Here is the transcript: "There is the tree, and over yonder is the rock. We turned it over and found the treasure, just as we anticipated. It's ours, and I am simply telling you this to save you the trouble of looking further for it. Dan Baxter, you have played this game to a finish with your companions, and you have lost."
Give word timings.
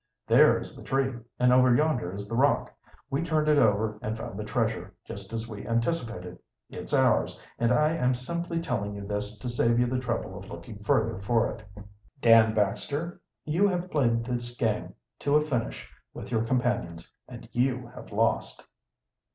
"There 0.25 0.57
is 0.57 0.75
the 0.75 0.81
tree, 0.81 1.13
and 1.37 1.53
over 1.53 1.75
yonder 1.75 2.11
is 2.15 2.27
the 2.27 2.33
rock. 2.35 2.73
We 3.11 3.21
turned 3.21 3.47
it 3.47 3.59
over 3.59 3.99
and 4.01 4.17
found 4.17 4.39
the 4.39 4.43
treasure, 4.43 4.95
just 5.05 5.31
as 5.31 5.47
we 5.47 5.67
anticipated. 5.67 6.39
It's 6.71 6.91
ours, 6.91 7.39
and 7.59 7.71
I 7.71 7.91
am 7.95 8.15
simply 8.15 8.59
telling 8.59 8.95
you 8.95 9.05
this 9.05 9.37
to 9.37 9.47
save 9.47 9.77
you 9.77 9.85
the 9.85 9.99
trouble 9.99 10.39
of 10.39 10.49
looking 10.49 10.79
further 10.79 11.19
for 11.19 11.51
it. 11.51 11.63
Dan 12.19 12.55
Baxter, 12.55 13.21
you 13.45 13.67
have 13.67 13.91
played 13.91 14.23
this 14.23 14.55
game 14.55 14.95
to 15.19 15.35
a 15.35 15.41
finish 15.41 15.87
with 16.15 16.31
your 16.31 16.45
companions, 16.45 17.11
and 17.27 17.47
you 17.51 17.85
have 17.93 18.11
lost." 18.11 18.63